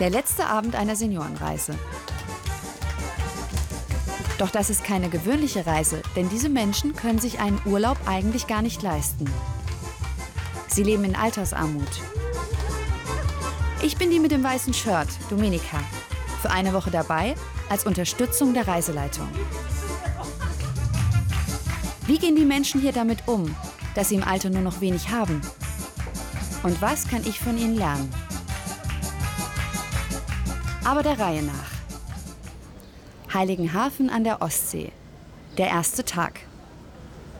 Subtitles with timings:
[0.00, 1.74] Der letzte Abend einer Seniorenreise.
[4.38, 8.62] Doch das ist keine gewöhnliche Reise, denn diese Menschen können sich einen Urlaub eigentlich gar
[8.62, 9.28] nicht leisten.
[10.68, 11.88] Sie leben in Altersarmut.
[13.82, 15.80] Ich bin die mit dem weißen Shirt, Dominika.
[16.42, 17.34] Für eine Woche dabei
[17.68, 19.28] als Unterstützung der Reiseleitung.
[22.06, 23.52] Wie gehen die Menschen hier damit um,
[23.96, 25.40] dass sie im Alter nur noch wenig haben?
[26.62, 28.08] Und was kann ich von ihnen lernen?
[30.84, 31.72] Aber der Reihe nach.
[33.34, 34.92] Heiligenhafen an der Ostsee.
[35.58, 36.40] Der erste Tag.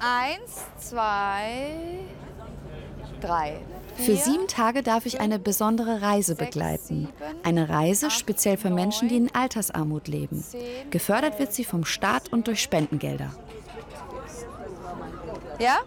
[0.00, 2.00] Eins, zwei,
[3.20, 3.58] drei.
[3.96, 7.08] Für sieben Tage darf ich eine besondere Reise begleiten.
[7.42, 10.44] Eine Reise speziell für Menschen, die in Altersarmut leben.
[10.90, 13.32] Gefördert wird sie vom Staat und durch Spendengelder.
[15.58, 15.78] Ja?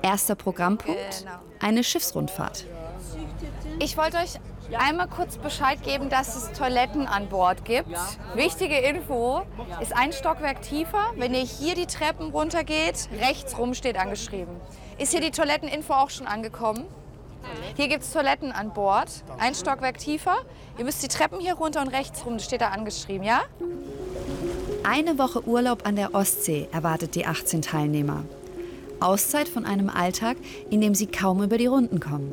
[0.00, 1.32] Erster Programmpunkt, Genau.
[1.60, 2.66] eine Schiffsrundfahrt.
[3.80, 4.38] Ich wollte euch
[4.76, 7.96] einmal kurz Bescheid geben, dass es Toiletten an Bord gibt.
[8.34, 9.42] Wichtige Info,
[9.80, 11.12] ist ein Stockwerk tiefer.
[11.16, 14.54] Wenn ihr hier die Treppen runtergeht, rechts rum steht angeschrieben.
[14.98, 16.84] Ist hier die Toiletteninfo auch schon angekommen?
[17.76, 20.36] Hier gibt es Toiletten an Bord, ein Stockwerk tiefer.
[20.78, 23.40] Ihr müsst die Treppen hier runter und rechts rum, steht da angeschrieben, ja?
[24.84, 28.24] Eine Woche Urlaub an der Ostsee erwartet die 18 Teilnehmer.
[29.00, 30.36] Auszeit von einem Alltag,
[30.70, 32.32] in dem sie kaum über die Runden kommen.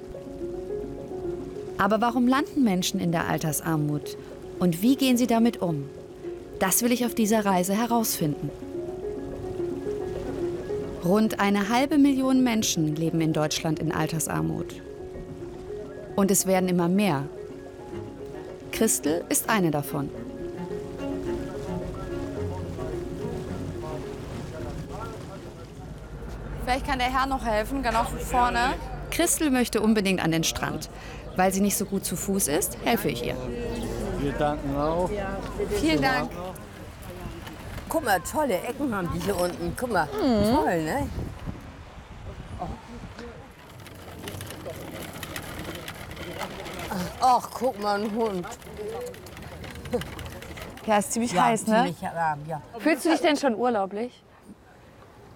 [1.79, 4.17] Aber warum landen Menschen in der Altersarmut?
[4.59, 5.89] Und wie gehen sie damit um?
[6.59, 8.51] Das will ich auf dieser Reise herausfinden.
[11.05, 14.81] Rund eine halbe Million Menschen leben in Deutschland in Altersarmut.
[16.17, 17.23] Und es werden immer mehr.
[18.73, 20.09] Christel ist eine davon.
[26.65, 28.73] Vielleicht kann der Herr noch helfen, genau von vorne.
[29.11, 30.89] Christel möchte unbedingt an den Strand.
[31.39, 33.37] Weil sie nicht so gut zu Fuß ist, helfe ich ihr.
[34.17, 35.09] Wir danken auch.
[35.79, 36.29] Vielen Dank.
[37.87, 39.73] Guck mal, tolle Ecken haben die hier unten.
[39.79, 41.07] Guck mal, toll, ne?
[47.21, 48.45] Ach, guck mal, ein Hund.
[50.85, 51.75] Ja, ist ziemlich heiß, ne?
[51.85, 52.61] ziemlich warm, ja.
[52.79, 54.21] Fühlst du dich denn schon urlaublich?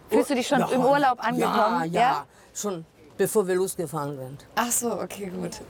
[0.10, 1.94] Fühlst du dich schon Ja, im Urlaub Ja, angekommen?
[1.94, 2.86] ja, schon
[3.18, 4.46] bevor wir losgefahren sind.
[4.56, 5.62] Ach so, okay, gut.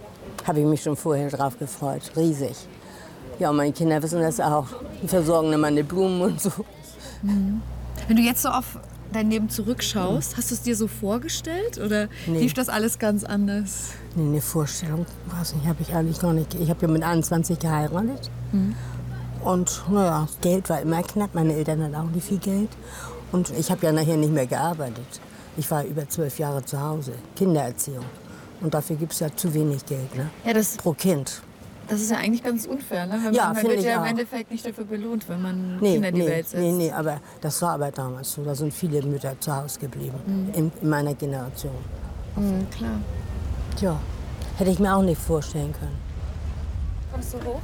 [0.46, 2.12] Habe ich mich schon vorher drauf gefreut.
[2.16, 2.56] Riesig.
[3.40, 4.68] Ja, und meine Kinder wissen das auch.
[5.02, 6.52] Die versorgen dann meine Blumen und so.
[7.22, 8.78] Wenn du jetzt so auf
[9.12, 12.40] dein Leben zurückschaust, hast du es dir so vorgestellt oder Nee.
[12.40, 13.92] lief das alles ganz anders?
[14.16, 16.54] Nee, eine Vorstellung, weiß nicht, habe ich eigentlich gar nicht.
[16.56, 18.30] Ich habe ja mit 21 geheiratet.
[19.44, 21.34] Und naja, Geld war immer knapp.
[21.34, 22.70] Meine Eltern hatten auch nicht viel Geld.
[23.32, 25.20] Und ich habe ja nachher nicht mehr gearbeitet.
[25.58, 28.06] Ich war über zwölf Jahre zu Hause, Kindererziehung.
[28.62, 30.30] Und dafür gibt es ja zu wenig Geld, ne?
[30.46, 31.42] Ja, das, Pro Kind.
[31.90, 33.20] das ist ja eigentlich ganz unfair, ne?
[33.24, 34.06] Weil Ja, man, wird ja im.
[34.10, 36.62] Endeffekt nicht dafür belohnt, wenn man Nee, Kinder in die nee, Welt setzt.
[36.62, 38.44] nee, nee, aber das war aber damals so.
[38.44, 41.74] Da sind viele Mütter zu Hause geblieben, in, in meiner Generation.
[42.36, 43.00] Mhm, klar.
[43.78, 44.00] Tja,
[44.58, 45.98] hätte ich mir auch nicht vorstellen können.
[47.12, 47.60] Kommst du hoch?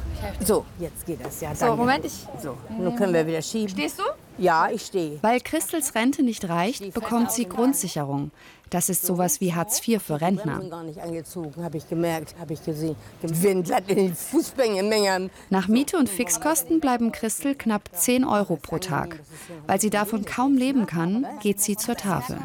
[0.45, 1.55] So, jetzt geht das ja.
[1.55, 1.75] So.
[1.75, 2.27] Moment, ich.
[2.43, 3.69] So, nun können wir wieder schieben.
[3.69, 4.03] Stehst du?
[4.39, 5.19] Ja, ich stehe.
[5.21, 8.31] Weil Christels Rente nicht reicht, bekommt sie Grundsicherung.
[8.69, 10.59] Das ist sowas wie Hartz IV für Rentner.
[10.69, 12.95] Gar nicht angezogen, habe ich gemerkt, habe ich gesehen.
[13.21, 18.77] Wind glatt in die Fußbänge Nach Miete und Fixkosten bleiben Christel knapp 10 Euro pro
[18.77, 19.19] Tag.
[19.65, 22.37] Weil sie davon kaum leben kann, geht sie zur Tafel.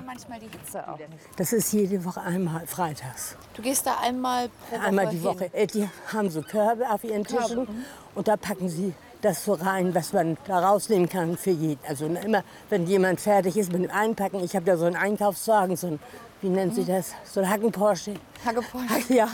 [1.37, 3.37] Das ist jede Woche einmal freitags.
[3.55, 5.23] Du gehst da einmal pro Woche Einmal die.
[5.23, 5.51] Woche.
[5.53, 7.67] Äh, Die haben so Körbe auf ihren Tischen
[8.15, 8.95] und da packen sie
[9.25, 11.81] das so rein, was man da rausnehmen kann für jeden.
[11.89, 15.77] Also immer, wenn jemand fertig ist mit dem Einpacken, ich habe da so einen Einkaufswagen,
[15.77, 16.01] so ein,
[16.43, 18.15] wie nennt sie das, so ein Hacken-Porsche.
[18.45, 19.15] Hacke-Porsche.
[19.15, 19.29] Ja,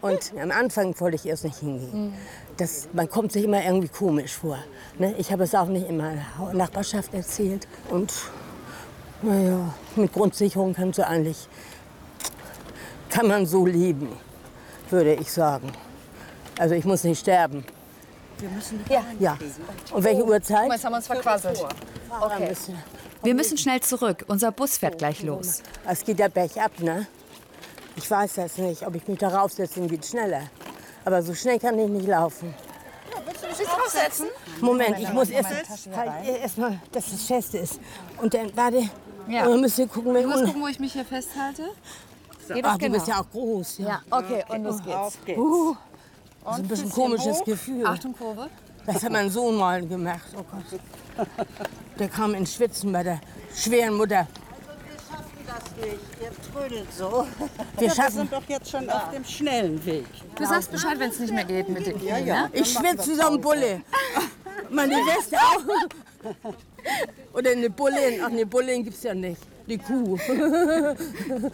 [0.00, 2.14] und am Anfang wollte ich erst nicht hingehen.
[2.56, 4.58] Das, man kommt sich immer irgendwie komisch vor.
[4.98, 5.14] Ne?
[5.18, 7.68] Ich habe es auch nicht in meiner Nachbarschaft erzählt.
[7.90, 8.12] Und
[9.22, 11.48] naja, mit Grundsicherung kannst du eigentlich,
[13.10, 14.08] kann man so leben,
[14.90, 15.70] würde ich sagen.
[16.58, 17.64] Also ich muss nicht sterben.
[18.44, 19.02] Wir müssen ja.
[19.18, 19.38] ja.
[19.90, 20.70] Und welche Uhrzeit?
[20.70, 21.64] Jetzt haben wir uns verquasselt.
[22.20, 22.54] Okay.
[23.22, 24.22] Wir müssen schnell zurück.
[24.28, 25.62] Unser Bus fährt gleich los.
[25.88, 27.06] Es geht ja bergab, ne?
[27.96, 30.42] Ich weiß das nicht, ob ich mich da raufsetze, dann geht schneller.
[31.06, 32.54] Aber so schnell kann ich nicht laufen.
[33.24, 34.26] Willst du dich draufsetzen?
[34.60, 35.50] Moment, ich muss erst,
[35.96, 36.12] halt,
[36.42, 37.80] erst mal, dass es fest ist.
[38.20, 38.90] Und dann, warte,
[39.26, 39.44] Ja.
[39.44, 41.70] und dann müsst ihr gucken, Du musst gucken, wo ich mich hier festhalte.
[42.48, 42.94] Geht Ach, das du genau?
[42.94, 43.78] bist ja auch groß.
[43.78, 43.86] Ja.
[43.86, 45.38] Ja, okay, und los geht's.
[45.38, 45.74] Uh,
[46.44, 47.86] das ist ein bisschen komisches Gefühl.
[47.86, 48.48] Achtung, Kurve.
[48.86, 50.26] Das hat mein Sohn mal gemacht.
[50.38, 51.26] Oh Gott.
[51.98, 53.20] Der kam ins Schwitzen bei der
[53.54, 54.26] schweren Mutter.
[55.80, 57.26] Ihr trödelt so.
[57.78, 60.06] Wir Wir schaffen- sind doch jetzt schon auf dem schnellen Weg.
[60.36, 62.48] Du sagst Bescheid, wenn es nicht mehr geht mit dem Ja, ja.
[62.52, 63.82] Ich schwitze wie so ein Bulle.
[64.70, 66.34] Meine Weste auch.
[67.36, 68.18] Oder eine Bulle.
[68.22, 69.40] Ach, eine Bulle gibt es ja nicht.
[69.66, 70.18] Die Kuh.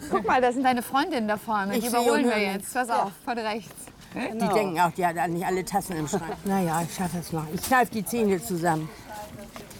[0.09, 1.75] Guck mal, das sind deine Freundinnen da vorne.
[1.75, 2.73] Ich Die überholen wir jetzt.
[2.73, 3.71] Pass auf, von rechts.
[4.13, 6.23] Die denken auch, die hat nicht alle Tassen im Schrank.
[6.43, 7.45] Naja, ich schaffe es noch.
[7.53, 8.89] Ich kneife die Zähne zusammen.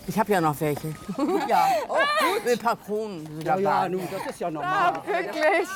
[0.07, 0.87] Ich habe ja noch welche.
[1.47, 2.45] ja, oh, gut.
[2.45, 3.61] Mit ein paar Kronen sind dabei.
[3.61, 4.93] Ja, nun, das ist ja normal.
[5.05, 5.67] Pünktlich.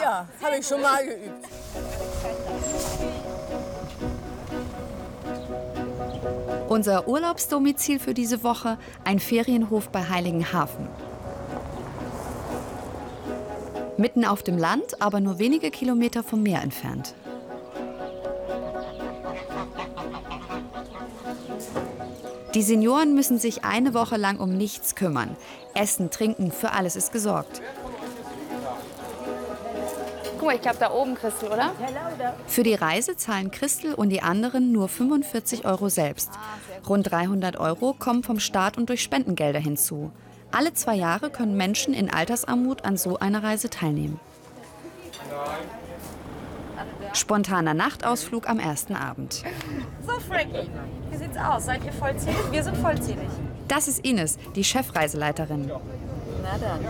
[0.00, 1.46] Ja, habe ich schon mal geübt.
[6.68, 10.88] Unser Urlaubsdomizil für diese Woche ein Ferienhof bei Heiligenhafen.
[13.96, 17.14] Mitten auf dem Land, aber nur wenige Kilometer vom Meer entfernt.
[22.54, 25.36] Die Senioren müssen sich eine Woche lang um nichts kümmern.
[25.74, 27.60] Essen, trinken, für alles ist gesorgt.
[30.38, 31.72] Guck mal, ich glaube da oben, Christel, oder?
[32.46, 36.30] Für die Reise zahlen Christel und die anderen nur 45 Euro selbst.
[36.88, 40.12] Rund 300 Euro kommen vom Staat und durch Spendengelder hinzu.
[40.54, 44.20] Alle zwei Jahre können Menschen in Altersarmut an so einer Reise teilnehmen.
[47.12, 49.42] Spontaner Nachtausflug am ersten Abend.
[50.06, 50.70] So, Frankie,
[51.10, 51.64] wie sieht's aus?
[51.64, 52.52] Seid ihr vollzählig?
[52.52, 53.28] Wir sind vollzählig.
[53.66, 55.72] Das ist Ines, die Chefreiseleiterin.
[56.42, 56.84] Na dann.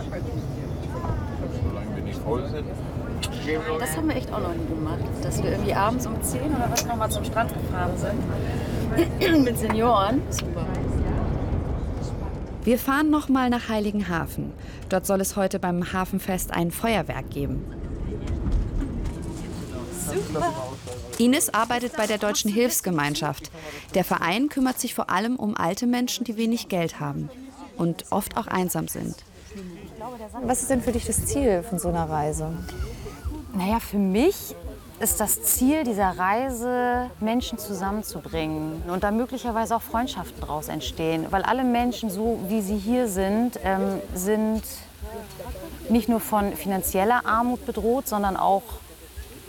[3.79, 4.99] Das haben wir echt auch noch nie gemacht.
[5.23, 9.43] Dass wir irgendwie abends um 10 oder was nochmal zum Strand gefahren sind.
[9.43, 10.21] Mit Senioren.
[10.29, 10.67] Super.
[12.65, 14.51] Wir fahren nochmal nach Heiligenhafen.
[14.89, 17.63] Dort soll es heute beim Hafenfest ein Feuerwerk geben.
[21.19, 23.51] Ines arbeitet bei der Deutschen Hilfsgemeinschaft.
[23.93, 27.29] Der Verein kümmert sich vor allem um alte Menschen, die wenig Geld haben
[27.77, 29.15] und oft auch einsam sind.
[30.41, 32.51] Was ist denn für dich das Ziel von so einer Reise?
[33.53, 34.55] Naja, für mich
[34.99, 41.27] ist das Ziel dieser Reise, Menschen zusammenzubringen und da möglicherweise auch Freundschaften daraus entstehen.
[41.31, 44.63] Weil alle Menschen, so wie sie hier sind, ähm, sind
[45.89, 48.63] nicht nur von finanzieller Armut bedroht, sondern auch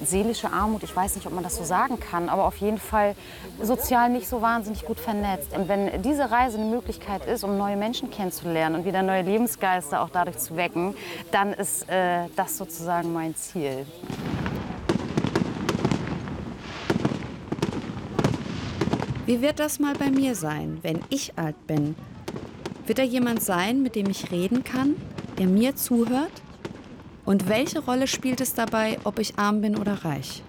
[0.03, 0.83] seelische Armut.
[0.83, 3.15] Ich weiß nicht, ob man das so sagen kann, aber auf jeden Fall
[3.63, 5.57] sozial nicht so wahnsinnig gut vernetzt.
[5.57, 10.03] Und wenn diese Reise eine Möglichkeit ist, um neue Menschen kennenzulernen und wieder neue Lebensgeister
[10.03, 10.95] auch dadurch zu wecken,
[11.31, 13.87] dann ist äh, das sozusagen mein Ziel.
[19.27, 21.97] Wie wird das mal bei mir sein, wenn ich alt bin?
[22.87, 24.95] Wird da jemand sein, mit dem ich reden kann,
[25.37, 26.31] der mir zuhört?
[27.25, 30.45] Und welche Rolle spielt es dabei, ob ich arm bin oder reich?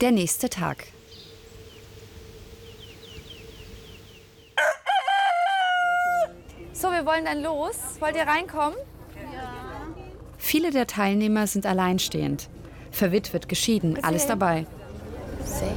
[0.00, 0.88] Der nächste Tag.
[6.80, 7.76] So, wir wollen dann los.
[8.00, 8.76] Wollt ihr reinkommen?
[10.36, 12.48] Viele der Teilnehmer sind alleinstehend.
[12.90, 14.66] Verwitwet, geschieden, alles dabei.
[15.44, 15.74] 16,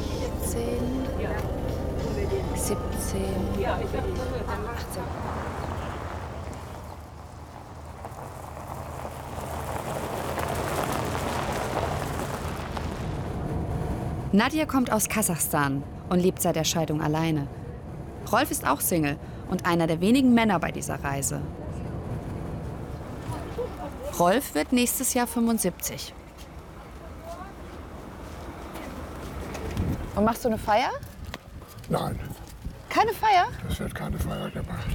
[2.55, 2.77] 17,
[3.65, 3.81] 18.
[14.33, 17.47] Nadja kommt aus Kasachstan und lebt seit der Scheidung alleine.
[18.31, 19.17] Rolf ist auch Single
[19.51, 21.41] und einer der wenigen Männer bei dieser Reise.
[24.17, 26.13] Rolf wird nächstes Jahr 75.
[30.15, 30.89] Und machst du eine Feier?
[31.89, 32.19] Nein,
[32.89, 33.47] Keine Feier?
[33.67, 34.87] das wird keine Feier gemacht.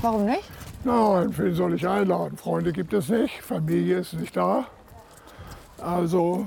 [0.00, 0.50] Warum nicht?
[0.84, 2.36] Nein, wen soll ich einladen?
[2.36, 4.66] Freunde gibt es nicht, Familie ist nicht da.
[5.78, 6.46] Also,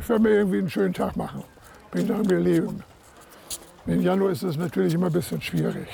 [0.00, 1.44] ich werde mir irgendwie einen schönen Tag machen.
[1.90, 2.82] Bin nach mir leben.
[3.86, 5.88] Im Januar ist es natürlich immer ein bisschen schwierig.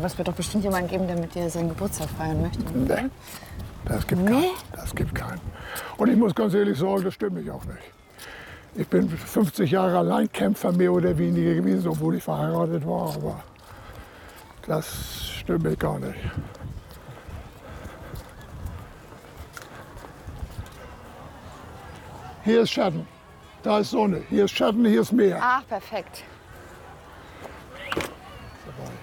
[0.00, 2.58] Aber es wird doch bestimmt jemanden geben, der mit dir seinen Geburtstag feiern möchte.
[2.72, 3.10] Nee,
[3.84, 4.44] das gibt keinen.
[4.74, 5.42] Das gibt keinen.
[5.98, 7.82] Und ich muss ganz ehrlich sagen, das stimmt mich auch nicht.
[8.76, 13.14] Ich bin 50 Jahre Alleinkämpfer mehr oder weniger gewesen, obwohl ich verheiratet war.
[13.14, 13.42] Aber
[14.66, 16.16] das stimmt mich gar nicht.
[22.44, 23.06] Hier ist Schatten.
[23.62, 24.22] Da ist Sonne.
[24.30, 25.40] Hier ist Schatten, hier ist Meer.
[25.42, 26.24] Ach, perfekt.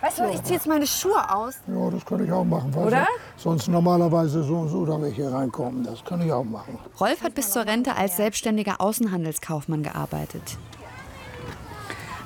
[0.01, 1.59] Weißt du was, ich ziehe jetzt meine Schuhe aus.
[1.67, 2.73] Ja, das kann ich auch machen.
[2.73, 3.07] weißt Oder?
[3.35, 5.83] Sonst normalerweise so und so, damit ich hier reinkomme.
[5.83, 6.77] Das kann ich auch machen.
[6.99, 10.57] Rolf hat bis zur Rente als selbstständiger Außenhandelskaufmann gearbeitet.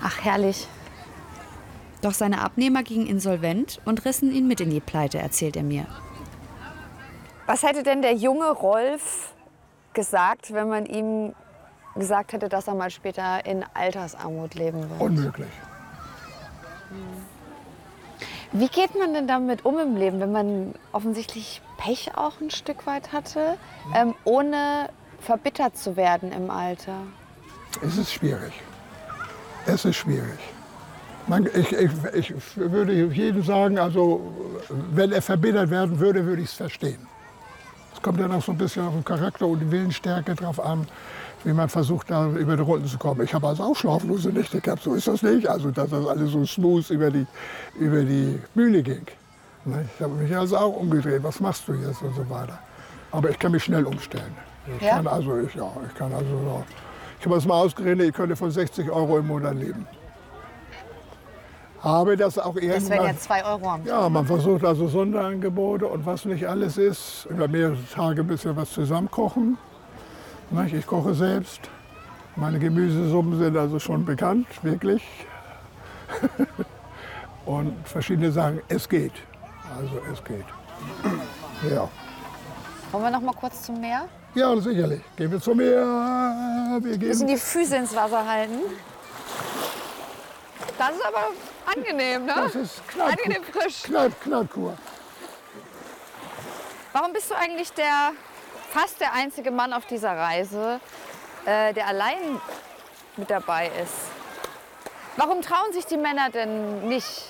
[0.04, 0.68] Ach, herrlich.
[2.02, 5.86] Doch seine Abnehmer gingen insolvent und rissen ihn mit in die Pleite, erzählt er mir.
[7.46, 9.34] Was hätte denn der junge Rolf
[9.94, 11.34] gesagt, wenn man ihm
[11.96, 15.02] gesagt hätte, dass er mal später in Altersarmut leben wird?
[15.02, 15.50] Unmöglich.
[18.54, 22.86] Wie geht man denn damit um im Leben, wenn man offensichtlich Pech auch ein Stück
[22.86, 23.58] weit hatte,
[23.96, 24.90] ähm, ohne
[25.20, 26.96] verbittert zu werden im Alter?
[27.82, 28.52] Es ist schwierig.
[29.66, 30.40] Es ist schwierig.
[31.28, 34.34] Man, ich, ich, ich würde jedem sagen, also
[34.92, 37.08] wenn er verbittert werden würde, würde ich es verstehen.
[37.94, 40.88] Es kommt dann auch so ein bisschen auf den Charakter und die Willensstärke drauf an,
[41.44, 43.22] wie man versucht, da über die Runden zu kommen.
[43.24, 45.48] Ich habe also auch schlaflose Nächte gehabt, so ist das nicht.
[45.48, 47.26] Also, dass das alles so smooth über die,
[47.80, 49.06] über die Bühne ging.
[49.66, 52.58] Ne, Ich habe mich also auch umgedreht, was machst du jetzt und so weiter.
[53.12, 54.36] Aber ich kann mich schnell umstellen.
[54.78, 54.96] Ich Ja?
[54.96, 56.64] kann also, ich, ja, ich kann also, so-
[57.20, 59.86] ich habe das mal ausgerechnet, ich könnte von 60 Euro im Monat leben.
[61.82, 63.06] Habe das auch Das wären irgendwann.
[63.08, 67.26] ja zwei Euro am Ja, man versucht also Sonderangebote und was nicht alles ist.
[67.30, 69.58] Über mehrere Tage ein bisschen was zusammenkochen.
[70.54, 71.62] Ich koche selbst.
[72.36, 75.02] Meine Gemüsesummen sind also schon bekannt, wirklich.
[77.46, 78.62] und verschiedene Sachen.
[78.68, 79.14] Es geht.
[79.78, 80.46] Also es geht.
[81.70, 81.90] Ja.
[82.92, 84.08] Wollen wir noch mal kurz zum Meer?
[84.36, 85.02] Ja, sicherlich.
[85.16, 86.80] Gehen wir zum Meer.
[86.82, 87.28] Wir Müssen gehen.
[87.28, 88.60] die Füße ins Wasser halten.
[90.78, 91.28] Das ist aber
[91.66, 92.34] angenehm, ne?
[92.36, 93.84] Das ist Kneipp, Angenehm frisch.
[93.84, 94.78] Kneipp, Kneippkur.
[96.94, 98.12] Warum bist du eigentlich der
[98.72, 100.80] fast der einzige Mann auf dieser Reise,
[101.46, 102.40] äh, der allein
[103.18, 104.10] mit dabei ist?
[105.18, 107.26] Warum trauen sich die Männer denn nicht?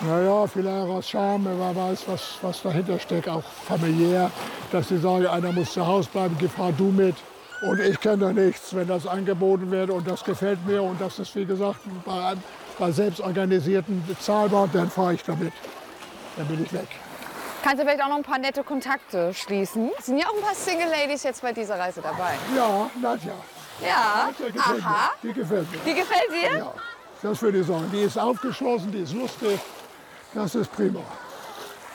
[0.00, 4.30] Naja, vielleicht aus Scham, wenn man weiß, was, was dahinter steckt, auch familiär,
[4.70, 7.16] dass sie sagen, einer muss zu Hause bleiben, geh, fahr du mit.
[7.62, 11.18] Und ich kenne da nichts, wenn das angeboten wird und das gefällt mir und das
[11.18, 12.34] ist, wie gesagt, bei,
[12.78, 15.52] bei selbstorganisierten bezahlbar, dann fahre ich damit.
[16.36, 16.88] Dann bin ich weg.
[17.62, 19.90] Kannst du vielleicht auch noch ein paar nette Kontakte schließen?
[19.98, 22.34] Es sind ja auch ein paar Single Ladies jetzt bei dieser Reise dabei.
[22.54, 23.32] Ja, Nadja,
[23.80, 25.10] Ja, die gefällt aha.
[25.22, 25.32] mir.
[25.32, 25.78] Die gefällt mir.
[25.84, 26.58] Die gefällt dir?
[26.58, 26.72] Ja,
[27.22, 27.90] das würde ich sagen.
[27.92, 29.58] Die ist aufgeschlossen, die ist lustig.
[30.32, 31.00] Das ist prima.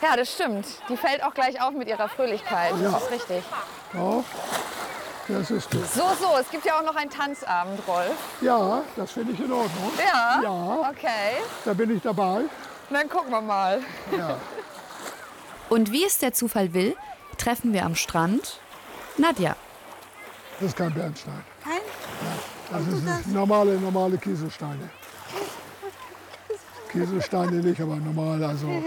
[0.02, 0.66] Ja, das stimmt.
[0.88, 2.74] Die fällt auch gleich auf mit ihrer Fröhlichkeit.
[2.82, 2.90] Ja.
[2.90, 3.42] Das ist richtig.
[3.94, 4.24] Ja,
[5.28, 5.86] das ist gut.
[5.94, 8.12] So, so, es gibt ja auch noch einen Tanzabend, Rolf.
[8.40, 9.92] Ja, das finde ich in Ordnung.
[9.98, 10.40] Ja?
[10.42, 12.40] Ja, Okay, da bin ich dabei.
[12.90, 13.80] dann gucken wir mal.
[14.16, 14.36] Ja.
[15.72, 16.94] Und wie es der Zufall will,
[17.38, 18.60] treffen wir am Strand
[19.16, 19.56] Nadja.
[20.60, 21.42] Das ist kein Bernstein.
[21.64, 21.80] Kein?
[22.70, 24.90] Das sind normale, normale Kieselsteine.
[26.90, 28.44] Kieselsteine nicht, aber normal.
[28.44, 28.66] Also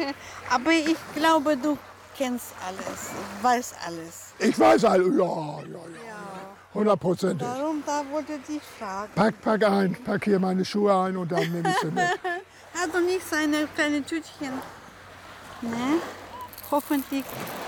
[0.52, 1.76] Aber ich glaube, du
[2.16, 3.10] kennst alles,
[3.42, 4.34] weißt alles.
[4.38, 6.22] ich weiß alle, ja, ja, ja.
[6.72, 7.48] Hundertprozentig.
[7.48, 9.12] Darum, da wollte ich fragen.
[9.16, 11.98] Pack, pack ein, pack hier meine Schuhe ein und dann nehme ich sie mit.
[12.80, 14.54] Hat du nicht seine kleine Tütchen?
[15.62, 16.00] Ne?
[16.76, 17.24] Hoffentlich.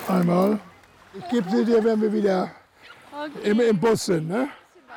[0.09, 0.59] Einmal.
[1.13, 2.51] Ich gebe sie dir, wenn wir wieder
[3.41, 4.27] im, im Bus sind.
[4.27, 4.49] Ne?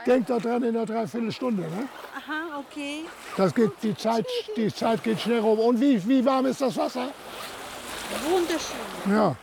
[0.05, 1.63] Denk da dran in einer Dreiviertelstunde.
[1.63, 1.89] Ne?
[2.19, 3.05] Aha, okay.
[3.37, 4.27] Das geht, die, Zeit,
[4.57, 5.61] die Zeit geht schnell rum.
[5.61, 7.13] Und wie, wie warm ist das Wasser?
[8.29, 9.15] Wunderschön.
[9.15, 9.37] Ja.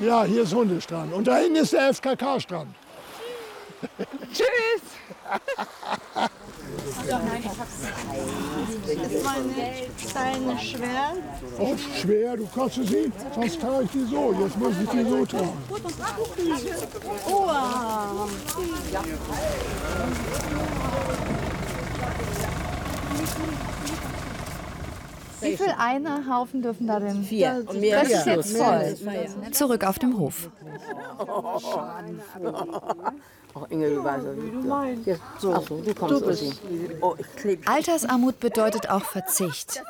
[0.00, 1.12] Ja, hier ist Hundestrand.
[1.12, 2.74] Und da hinten ist der FKK-Strand.
[4.32, 4.48] Tschüss!
[9.24, 9.74] Meine
[10.08, 11.14] Steine schwer.
[11.58, 13.12] Oh, schwer, du kannst sie.
[13.34, 14.34] Sonst trage ich die so.
[14.40, 15.52] Jetzt muss ich die so tragen.
[25.40, 27.22] Wie viel eine Haufen dürfen da denn?
[27.22, 27.64] Vier.
[27.66, 28.96] Und mehr Das ist jetzt voll.
[29.52, 30.50] Zurück auf dem Hof.
[31.18, 31.60] Oh.
[37.66, 39.82] Altersarmut bedeutet auch Verzicht.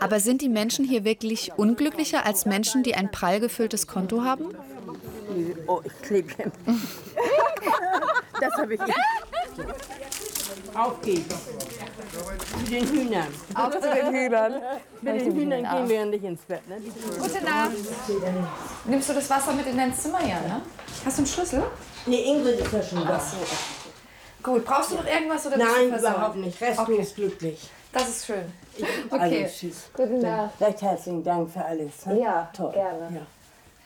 [0.00, 4.54] Aber sind die Menschen hier wirklich unglücklicher als Menschen, die ein prall gefülltes Konto haben?
[5.66, 6.32] Oh, ich klebe.
[8.38, 8.80] Das habe ich.
[10.76, 11.34] Auf geht's.
[12.64, 13.26] Zu den Hühnern.
[13.54, 14.54] Auf zu den Hühnern.
[15.00, 16.76] Mit den Hühnern gehen wir ja nicht ins Bett, ne?
[17.18, 17.70] Gute Nacht.
[18.84, 20.60] Nimmst du das Wasser mit in dein Zimmer, ja, ne?
[21.04, 21.62] Hast du einen Schlüssel?
[22.06, 23.20] Nee, Ingrid ist ja schon da.
[24.42, 26.60] Gut, brauchst du noch irgendwas oder Nein, überhaupt nicht.
[26.60, 27.70] Restlos glücklich.
[27.92, 28.52] Das ist schön.
[29.10, 29.44] Okay.
[29.44, 29.76] Also, tschüss.
[29.94, 30.60] Gute Nacht.
[30.60, 32.04] Recht herzlichen Dank für alles.
[32.06, 32.20] ne?
[32.20, 32.72] Ja, Toll.
[32.72, 33.08] gerne.
[33.14, 33.26] Ja,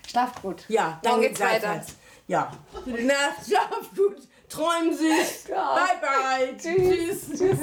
[0.09, 0.65] Schlaf gut.
[0.69, 1.81] ja danke geht's weiter.
[2.27, 2.51] Ja.
[2.85, 4.17] Gute Nacht, schlaf gut.
[4.51, 5.09] Träumen Sie.
[5.49, 6.57] Bye, bye.
[6.61, 7.29] Tschüss.
[7.29, 7.59] Tschüss.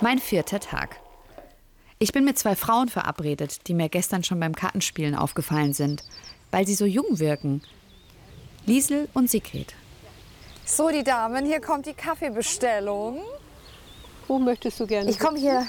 [0.00, 0.96] Mein vierter Tag.
[1.98, 6.02] Ich bin mit zwei Frauen verabredet, die mir gestern schon beim Kartenspielen aufgefallen sind,
[6.50, 7.60] weil sie so jung wirken.
[8.64, 9.74] Liesel und Sigrid.
[10.64, 13.20] So, die Damen, hier kommt die Kaffeebestellung.
[14.28, 15.10] Wo möchtest du gerne?
[15.10, 15.66] Ich komme hier.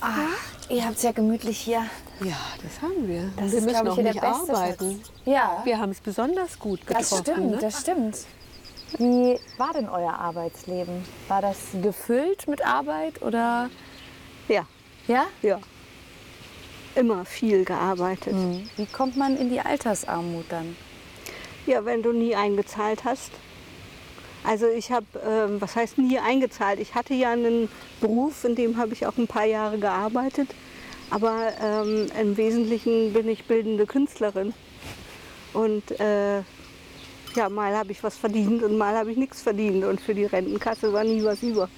[0.00, 0.28] Ah,
[0.68, 1.84] ihr habt es ja gemütlich hier.
[2.20, 3.30] Ja, das haben wir.
[3.36, 5.02] Das wir ist, müssen ich, auch nicht arbeiten.
[5.24, 7.06] Ja, Wir haben es besonders gut getroffen.
[7.10, 7.58] das stimmt, ne?
[7.60, 8.16] das stimmt.
[8.98, 11.04] Wie war denn euer Arbeitsleben?
[11.26, 13.68] War das gefüllt mit Arbeit oder?
[14.48, 14.66] Ja,
[15.08, 15.26] Ja?
[15.42, 15.58] ja.
[16.94, 18.34] Immer viel gearbeitet.
[18.76, 20.76] Wie kommt man in die Altersarmut dann?
[21.66, 23.30] Ja, wenn du nie eingezahlt hast.
[24.44, 26.80] Also ich habe, ähm, was heißt nie eingezahlt?
[26.80, 27.68] Ich hatte ja einen
[28.00, 30.48] Beruf, in dem habe ich auch ein paar Jahre gearbeitet.
[31.10, 34.54] Aber ähm, im Wesentlichen bin ich bildende Künstlerin.
[35.54, 36.38] Und äh,
[37.34, 39.84] ja, mal habe ich was verdient und mal habe ich nichts verdient.
[39.84, 41.68] Und für die Rentenkasse war nie was über.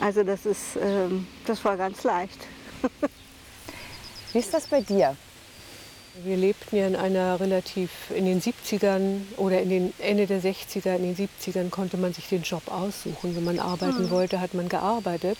[0.00, 2.38] Also das ist, ähm, das war ganz leicht.
[4.32, 5.16] Wie ist das bei dir?
[6.24, 10.96] Wir lebten ja in einer relativ, in den 70ern oder in den Ende der 60er,
[10.96, 13.34] in den 70ern konnte man sich den Job aussuchen.
[13.34, 15.38] Wenn man arbeiten wollte, hat man gearbeitet.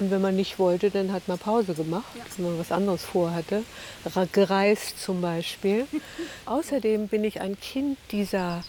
[0.00, 2.04] Und wenn man nicht wollte, dann hat man Pause gemacht,
[2.36, 3.62] wenn man was anderes vorhatte.
[4.32, 5.86] Gereist zum Beispiel.
[6.46, 8.64] Außerdem bin ich ein Kind dieser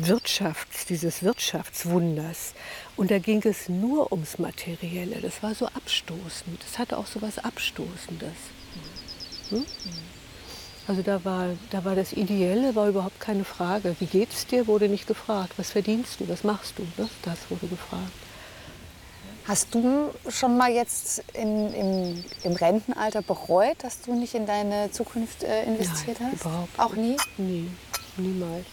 [0.00, 2.54] Wirtschafts-, dieses Wirtschaftswunders.
[2.96, 5.20] Und da ging es nur ums Materielle.
[5.20, 6.62] Das war so abstoßend.
[6.62, 8.32] Das hatte auch so was Abstoßendes.
[9.50, 9.66] Hm?
[10.88, 13.94] Also da war, da war das Ideelle war überhaupt keine Frage.
[14.00, 14.66] Wie geht's dir?
[14.66, 15.52] Wurde nicht gefragt.
[15.56, 16.28] Was verdienst du?
[16.28, 16.86] Was machst du?
[16.96, 18.12] Das, das wurde gefragt.
[19.44, 24.90] Hast du schon mal jetzt in, im, im Rentenalter bereut, dass du nicht in deine
[24.92, 26.42] Zukunft äh, investiert Nein, hast?
[26.42, 27.16] überhaupt Auch nie?
[27.38, 27.68] Nie,
[28.16, 28.66] niemals.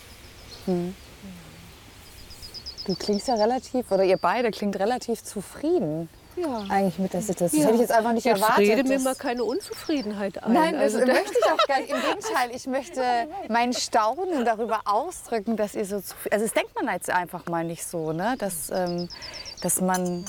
[2.86, 6.08] Du klingst ja relativ, oder ihr beide klingt relativ zufrieden
[6.42, 6.66] Ja.
[6.70, 7.62] eigentlich mit der Situation.
[7.62, 8.68] Das hätte ich jetzt einfach nicht Jetzt erwartet.
[8.68, 10.54] rede mir mal keine Unzufriedenheit ein.
[10.54, 11.90] Nein, das also, möchte ich auch gar nicht.
[11.92, 13.02] Im Gegenteil, ich möchte
[13.50, 16.34] mein Staunen darüber ausdrücken, dass ihr so zufrieden...
[16.34, 18.36] Also das denkt man jetzt einfach mal nicht so, ne?
[18.38, 19.10] dass, ähm,
[19.62, 20.26] dass man...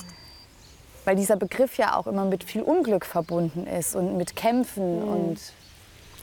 [1.03, 5.39] Weil dieser Begriff ja auch immer mit viel Unglück verbunden ist und mit Kämpfen und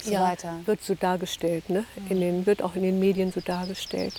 [0.02, 0.60] so ja, weiter.
[0.64, 1.84] wird so dargestellt, ne?
[2.08, 4.14] In den, wird auch in den Medien so dargestellt.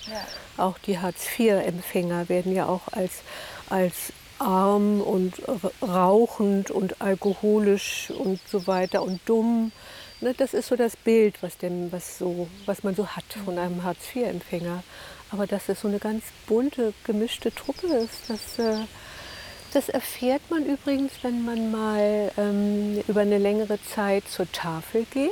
[0.58, 3.22] Auch die Hartz-IV-Empfänger werden ja auch als,
[3.70, 5.36] als arm und
[5.82, 9.72] rauchend und alkoholisch und so weiter und dumm.
[10.22, 10.34] Ne?
[10.34, 13.84] Das ist so das Bild, was, dem, was, so, was man so hat von einem
[13.84, 14.84] Hartz-IV-Empfänger.
[15.32, 18.86] Aber dass es so eine ganz bunte, gemischte Truppe ist, das, äh,
[19.74, 25.32] das erfährt man übrigens, wenn man mal ähm, über eine längere Zeit zur Tafel geht.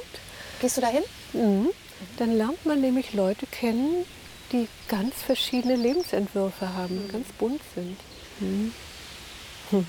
[0.62, 1.04] Gehst du dahin?
[1.34, 1.70] Mhm.
[2.18, 4.06] Dann lernt man nämlich Leute kennen,
[4.52, 7.98] die ganz verschiedene Lebensentwürfe haben, ganz bunt sind.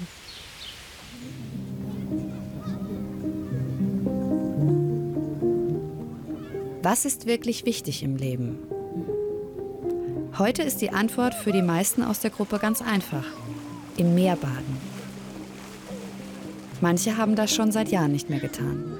[6.82, 8.58] Was ist wirklich wichtig im Leben?
[10.38, 13.24] Heute ist die Antwort für die meisten aus der Gruppe ganz einfach.
[13.96, 14.78] Im Meer baden.
[16.80, 18.98] Manche haben das schon seit Jahren nicht mehr getan.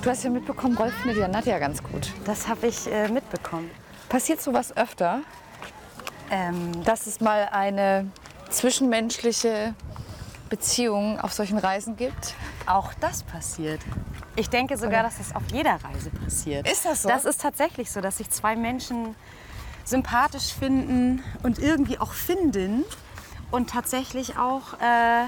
[0.10, 2.12] Du hast ja mitbekommen, Rolf findet ja Nadja ganz gut.
[2.26, 3.69] Das habe ich äh, mitbekommen.
[4.10, 5.19] Passiert sowas öfter,
[6.32, 8.10] Ähm, dass es mal eine
[8.50, 9.76] zwischenmenschliche
[10.50, 12.34] Beziehung auf solchen Reisen gibt?
[12.65, 13.82] auch das passiert.
[14.36, 16.67] Ich denke sogar, dass das auf jeder Reise passiert.
[16.67, 17.10] Ist das so?
[17.10, 19.15] Das ist tatsächlich so, dass sich zwei Menschen
[19.86, 22.84] sympathisch finden und irgendwie auch finden
[23.52, 25.28] und tatsächlich auch äh,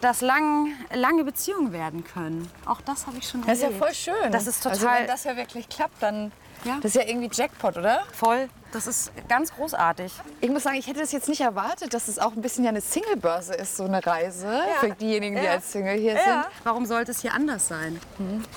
[0.00, 2.50] dass lang, lange Beziehungen werden können.
[2.66, 3.84] Auch das habe ich schon Das ist ja erlebt.
[3.84, 4.32] voll schön.
[4.32, 6.32] Das ist Also total wenn das ja wirklich klappt, dann
[6.64, 6.76] Ja.
[6.82, 8.02] das ist ja irgendwie Jackpot, oder?
[8.12, 8.48] voll.
[8.72, 10.12] Das ist ganz großartig.
[10.40, 12.70] Ich muss sagen, ich hätte das jetzt nicht erwartet, dass es auch ein bisschen ja
[12.70, 15.52] eine Singlebörse ist, so eine Reise für diejenigen, die Ja.
[15.52, 16.46] als Single hier Ja.
[16.62, 18.00] Warum sollte es hier anders sein?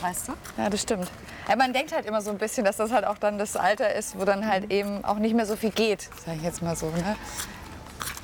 [0.01, 0.33] Weißt du?
[0.33, 0.37] sind.
[0.57, 1.09] Ja, das stimmt.
[1.49, 3.95] Ja, man denkt halt immer so ein bisschen, dass das halt auch dann das Alter
[3.95, 6.75] ist, wo dann halt eben auch nicht mehr so viel geht, sage ich jetzt mal
[6.75, 6.85] so.
[6.91, 7.15] Ne?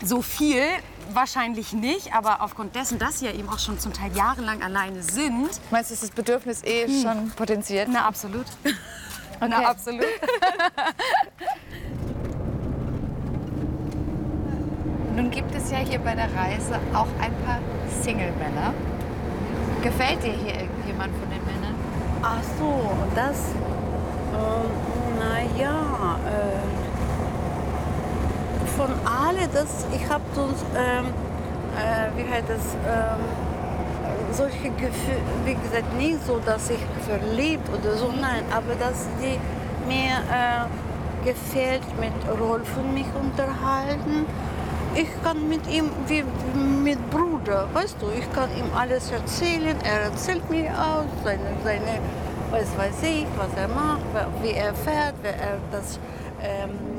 [0.03, 0.63] So viel
[1.13, 5.03] wahrscheinlich nicht, aber aufgrund dessen, dass sie ja eben auch schon zum Teil jahrelang alleine
[5.03, 5.49] sind.
[5.71, 7.87] Meinst du, ist das Bedürfnis eh schon potenziert?
[7.91, 8.45] Na, absolut.
[9.39, 10.03] Na, absolut.
[15.15, 17.59] Nun gibt es ja hier bei der Reise auch ein paar
[18.01, 18.73] Single-Männer.
[19.81, 21.75] Gefällt dir hier irgendjemand von den Männern?
[22.21, 23.37] Ach so, und das.
[25.19, 26.88] naja, äh,
[28.79, 31.07] von alle das, ich habe so, ähm,
[31.75, 33.19] äh, wie heißt das, ähm,
[34.31, 39.37] solche Gefühle, wie gesagt, nicht so, dass ich verliebt oder so, nein, aber dass die
[39.85, 44.25] mir äh, gefällt mit Rolf und mich unterhalten.
[44.95, 46.23] Ich kann mit ihm wie
[46.57, 49.75] mit Bruder, weißt du, ich kann ihm alles erzählen.
[49.83, 51.99] Er erzählt mir auch seine, seine
[52.49, 54.01] was weiß ich, was er macht,
[54.41, 55.99] wie er fährt, wer er das.
[56.41, 56.98] Ähm,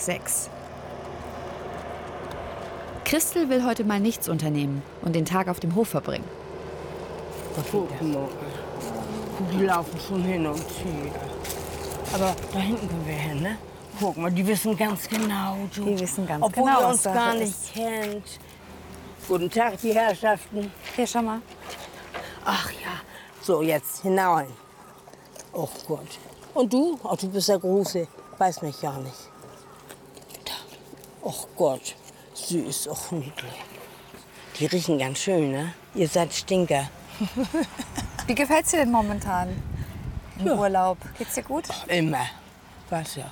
[0.00, 0.50] 6.
[3.04, 6.24] Christel will heute mal nichts unternehmen und den Tag auf dem Hof verbringen.
[8.02, 8.28] Mal.
[9.52, 11.12] Die laufen schon hin und her.
[12.14, 13.58] Aber da hinten können wir hin, ne?
[13.98, 15.84] Guck mal, die wissen ganz genau, du.
[15.84, 17.40] Die wissen ganz Obwohl genau, ihr uns gar ist.
[17.40, 18.24] nicht kennt.
[19.28, 20.72] Guten Tag, die Herrschaften.
[20.96, 21.42] Hier, schau mal.
[22.44, 23.00] Ach ja,
[23.42, 24.46] so jetzt hinein.
[25.52, 26.18] Oh Gott.
[26.54, 26.98] Und du?
[27.04, 28.06] Ach, du bist der Große.
[28.38, 29.29] Weiß mich gar nicht.
[31.22, 31.94] Och Gott,
[32.34, 33.62] süß, och niedlich.
[34.58, 35.72] Die riechen ganz schön, ne?
[35.94, 36.88] Ihr seid Stinker.
[38.26, 39.48] Wie gefällt's dir denn momentan
[40.38, 40.54] im Ja.
[40.54, 40.98] Urlaub?
[41.18, 41.64] Geht's dir gut?
[41.88, 42.26] Immer.
[42.88, 43.30] Was ja.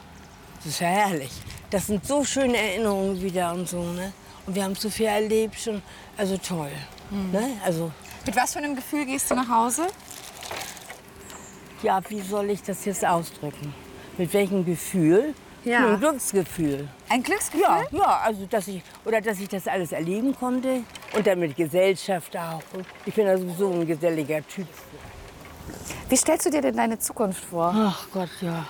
[0.56, 1.30] Das ist ja herrlich.
[1.70, 4.12] Das sind so schöne Erinnerungen wieder und so, ne?
[4.46, 5.82] Und wir haben so viel erlebt schon.
[6.16, 6.70] Also toll.
[7.10, 7.52] Ne?
[7.64, 7.90] Also,
[8.26, 9.86] Mit was für einem Gefühl gehst du nach Hause?
[11.82, 13.72] ja, wie soll ich das jetzt ausdrücken?
[14.18, 15.34] Mit welchem Gefühl?
[15.64, 15.86] Ja.
[15.86, 16.88] Einem Glücksgefühl.
[17.08, 17.62] Ein Glücksgefühl?
[17.62, 20.82] Ja, ja, also dass ich oder dass ich das alles erleben konnte
[21.14, 22.62] und dann mit Gesellschaft auch.
[23.04, 24.68] Ich bin also so ein geselliger Typ.
[26.08, 27.72] Wie stellst du dir denn deine Zukunft vor?
[27.74, 28.66] Ach Gott, ja.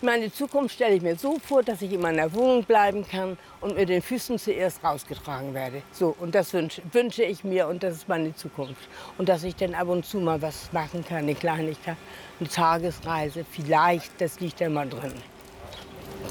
[0.00, 3.74] Meine Zukunft stelle ich mir so vor, dass ich in meiner Wohnung bleiben kann und
[3.74, 5.82] mit den Füßen zuerst rausgetragen werde.
[5.90, 8.88] So, und das wünsche, wünsche ich mir und das ist meine Zukunft.
[9.18, 11.96] Und dass ich dann ab und zu mal was machen kann, eine Kleinigkeit,
[12.38, 15.14] eine Tagesreise, vielleicht, das liegt ja mal drin.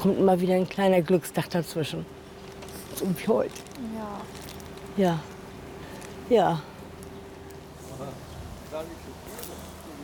[0.00, 2.06] Kommt immer wieder ein kleiner Glückstag dazwischen.
[2.94, 3.54] So wie heute.
[4.96, 5.04] Ja.
[5.04, 5.20] Ja.
[6.28, 6.60] Ja.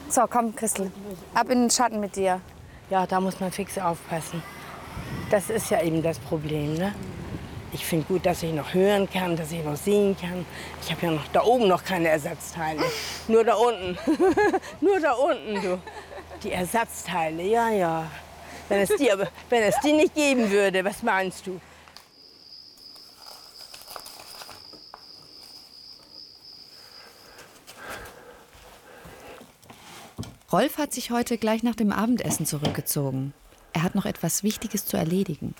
[0.09, 0.93] So, komm, Christel.
[1.35, 2.41] Ab in den Schatten mit dir.
[2.91, 4.43] Ja, da muss man fix aufpassen.
[5.31, 6.75] Das ist ja eben das Problem.
[6.75, 6.95] Ne?
[7.73, 10.47] Ich finde gut, dass ich noch hören kann, dass ich noch sehen kann.
[10.81, 12.83] Ich habe ja noch da oben noch keine Ersatzteile.
[13.27, 13.99] Nur da unten.
[14.81, 15.81] Nur da unten, du.
[16.45, 18.07] Die Ersatzteile, ja, ja.
[18.69, 21.61] Wenn es, die, aber, wenn es die nicht geben würde, was meinst du?
[30.51, 33.35] Rolf hat sich heute gleich nach dem Abendessen zurückgezogen.
[33.73, 35.55] Er hat noch etwas Wichtiges zu erledigen.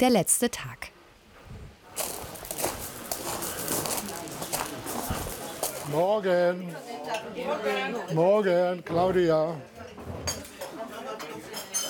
[0.00, 0.88] Der letzte Tag.
[5.92, 6.74] Morgen.
[8.14, 9.56] Morgen, Claudia.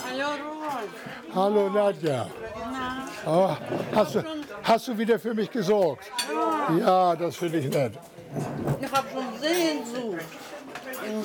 [0.04, 1.34] Hallo Rolf.
[1.36, 2.26] Hallo Nadja.
[3.24, 3.56] Oh,
[3.94, 4.24] hast, du,
[4.64, 6.10] hast du wieder für mich gesorgt?
[6.80, 7.92] Ja, das finde ich nett.
[8.80, 10.24] Ich habe schon Sehnsucht.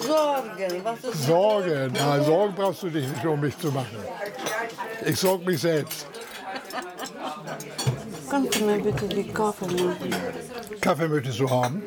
[0.02, 0.84] Sorgen.
[0.84, 3.98] Was ist Sorgen, nein, Sorgen brauchst du dich nicht um mich zu machen.
[5.04, 6.15] Ich sorge mich selbst.
[8.36, 10.14] Kannst du mir bitte die Kaffee machen?
[10.82, 11.82] Kaffee möchtest du haben?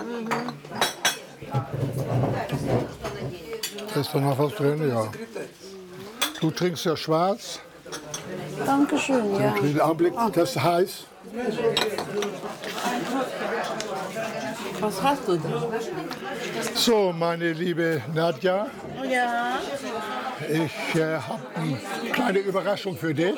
[3.94, 4.88] Ist da noch was drin?
[4.88, 5.08] Ja.
[6.40, 7.61] Du trinkst ja schwarz.
[8.64, 9.52] Dankeschön, ja.
[9.52, 11.04] Einen Augenblick, das ist heiß.
[14.80, 15.52] Was hast du denn?
[16.74, 18.68] So, meine liebe Nadja,
[19.06, 19.58] Ja.
[20.48, 23.37] ich äh, habe eine kleine Überraschung für dich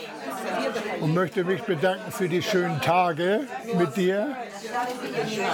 [1.00, 4.36] und möchte mich bedanken für die schönen Tage mit dir.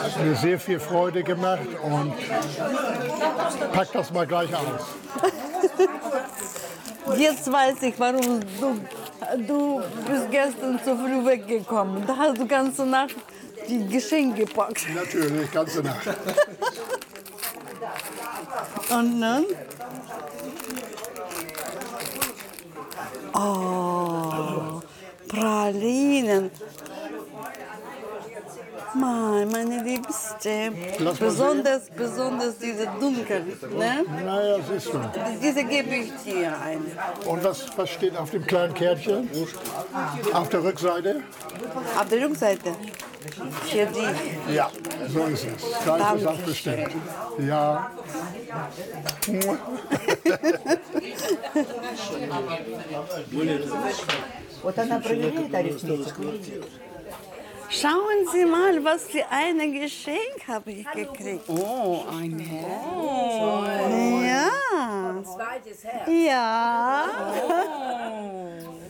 [0.03, 2.13] Hat mir sehr viel Freude gemacht und
[3.73, 4.87] pack das mal gleich aus.
[7.17, 8.81] Jetzt weiß ich, warum du,
[9.47, 12.05] du bist gestern zu früh weggekommen.
[12.07, 13.15] Da hast du ganze Nacht
[13.69, 14.87] die Geschenke gepackt.
[14.95, 16.09] Natürlich, ganze Nacht.
[18.91, 19.45] Und dann?
[23.35, 24.81] Oh,
[25.29, 26.51] Pralinen.
[28.95, 29.85] Mann, meine
[30.47, 33.53] Mal Besonders, besonders diese dunkeln.
[33.77, 34.05] Ne?
[34.25, 35.01] Naja, siehst du.
[35.43, 36.85] Diese gebe ich dir eine.
[37.29, 39.29] Und was, was steht auf dem kleinen Kärtchen?
[40.33, 41.23] Auf der Rückseite?
[41.99, 42.71] Auf der Rückseite.
[43.65, 44.55] Für dich.
[44.55, 44.71] Ja,
[45.09, 45.65] so ist es.
[45.85, 46.91] Da ist es auch bestimmt.
[47.41, 47.91] Ja.
[57.71, 61.49] Schauen Sie mal, was für ein Geschenk habe ich gekriegt.
[61.49, 62.73] Oh, ein Herz.
[64.25, 65.11] Ja.
[65.11, 66.09] Ein zweites Herz.
[66.09, 67.07] Ja.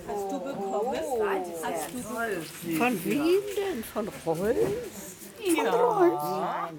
[0.09, 0.95] Hast du bekommen?
[1.63, 3.85] Hast du Von wem denn?
[3.85, 4.57] Von Rolf?
[5.45, 6.71] Ja.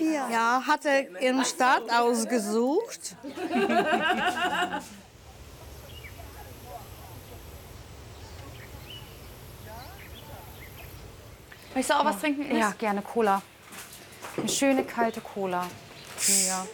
[0.00, 0.28] Ja.
[0.30, 3.16] ja, hat er im Staat ausgesucht.
[11.74, 12.56] Möchtest du auch was trinken?
[12.56, 13.42] Ja, gerne Cola.
[14.36, 15.66] Eine schöne kalte Cola.
[16.46, 16.66] Ja.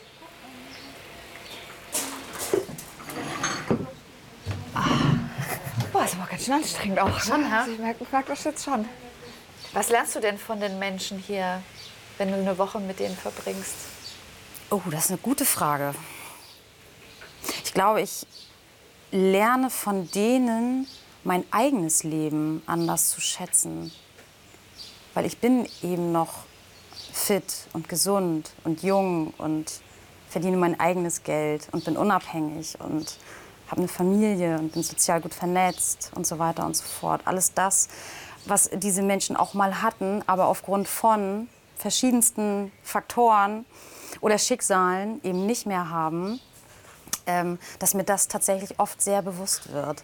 [5.93, 7.19] Boah, ist aber ganz schön anstrengend auch.
[7.21, 7.49] Schon, ne?
[7.51, 7.55] hä?
[7.55, 8.87] Also Ich merke merk das jetzt schon.
[9.73, 11.63] Was lernst du denn von den Menschen hier,
[12.19, 13.75] wenn du eine Woche mit denen verbringst?
[14.71, 15.95] Oh, das ist eine gute Frage.
[17.65, 18.27] Ich glaube, ich
[19.11, 20.87] lerne von denen
[21.25, 23.93] mein eigenes Leben anders zu schätzen.
[25.14, 26.44] Weil ich bin eben noch
[27.12, 29.81] fit und gesund und jung und
[30.29, 33.18] verdiene mein eigenes Geld und bin unabhängig und
[33.68, 37.23] habe eine Familie und bin sozial gut vernetzt und so weiter und so fort.
[37.25, 37.88] Alles das,
[38.46, 43.64] was diese Menschen auch mal hatten, aber aufgrund von verschiedensten Faktoren
[44.20, 46.40] oder Schicksalen eben nicht mehr haben,
[47.27, 50.03] ähm, dass mir das tatsächlich oft sehr bewusst wird.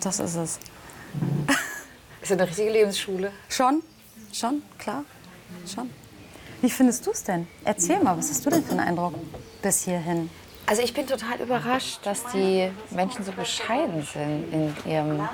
[0.00, 0.58] Das ist es.
[2.20, 3.32] Ist ja eine richtige Lebensschule.
[3.48, 3.82] Schon?
[4.32, 4.62] Schon?
[4.78, 5.04] Klar?
[5.72, 5.90] Schon?
[6.62, 7.46] Wie findest du es denn?
[7.64, 9.14] Erzähl mal, was hast du denn für einen Eindruck
[9.60, 10.30] bis hierhin?
[10.64, 15.28] Also ich bin total überrascht, dass die Menschen so bescheiden sind in, ihrem,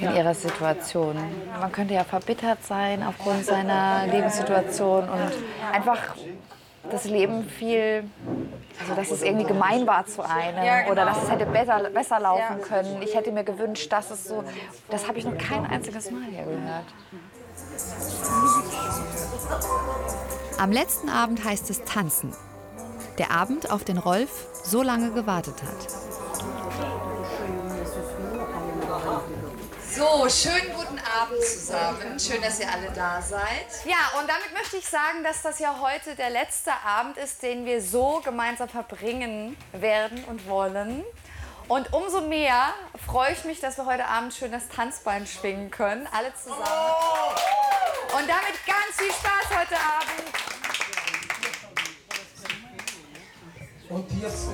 [0.00, 1.16] in ihrer Situation.
[1.58, 5.32] Man könnte ja verbittert sein aufgrund seiner Lebenssituation und
[5.72, 6.14] einfach
[6.90, 8.04] das Leben viel,
[8.78, 12.60] also dass es irgendwie gemein war zu einem oder dass es hätte besser, besser laufen
[12.60, 13.00] können.
[13.02, 14.44] Ich hätte mir gewünscht, dass es so,
[14.90, 16.84] das habe ich noch kein einziges Mal hier gehört.
[20.58, 22.32] Am letzten Abend heißt es tanzen.
[23.18, 24.30] Der Abend, auf den Rolf
[24.64, 26.04] so lange gewartet hat.
[29.94, 32.18] So, schönen guten Abend zusammen.
[32.18, 33.66] Schön, dass ihr alle da seid.
[33.84, 37.64] Ja, und damit möchte ich sagen, dass das ja heute der letzte Abend ist, den
[37.64, 41.04] wir so gemeinsam verbringen werden und wollen.
[41.68, 42.74] Und umso mehr
[43.06, 46.60] freue ich mich, dass wir heute Abend schön das Tanzbein schwingen können, alle zusammen.
[48.12, 50.22] Und damit ganz viel Spaß heute Abend.
[53.88, 54.48] Und jetzt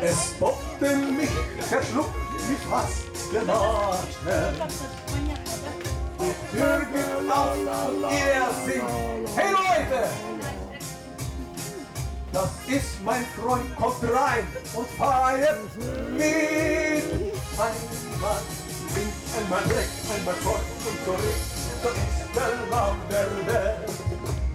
[0.00, 1.30] Es poppte mich,
[1.60, 3.02] verschluckt mich fast.
[6.18, 7.56] Die Tür geht auf,
[8.10, 9.36] ihr singt.
[9.36, 10.51] Hey Leute!
[12.32, 15.58] Das ist mein Freund, kommt rein und feiert
[16.16, 16.22] mit.
[17.58, 18.40] Einmal
[18.94, 21.20] links, einmal rechts, einmal vor und zurück.
[21.82, 23.88] So ist der Lauf der Welt.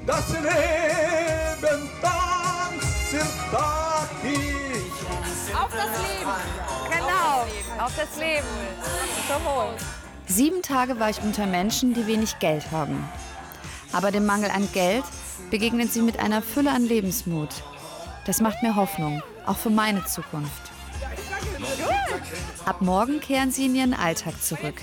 [0.07, 4.09] Das Leben tanzt Tag
[5.53, 6.37] Auf das Leben.
[6.89, 8.47] Genau, auf das Leben.
[9.27, 9.75] Zum Wohl.
[10.27, 13.07] Sieben Tage war ich unter Menschen, die wenig Geld haben.
[13.93, 15.05] Aber dem Mangel an Geld
[15.49, 17.49] begegnen sie mit einer Fülle an Lebensmut.
[18.25, 20.71] Das macht mir Hoffnung, auch für meine Zukunft.
[22.65, 24.75] Ab morgen kehren sie in ihren Alltag zurück.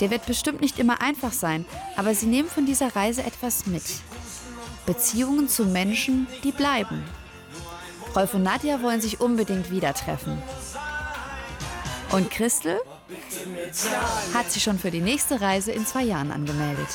[0.00, 1.64] Der wird bestimmt nicht immer einfach sein,
[1.96, 3.84] aber sie nehmen von dieser Reise etwas mit.
[4.84, 7.02] Beziehungen zu Menschen, die bleiben.
[8.14, 10.40] Rolf und Nadja wollen sich unbedingt wieder treffen.
[12.12, 12.78] Und Christel
[14.32, 16.88] hat sich schon für die nächste Reise in zwei Jahren angemeldet.